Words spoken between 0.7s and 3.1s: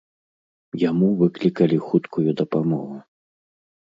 Яму выклікалі хуткую дапамогу.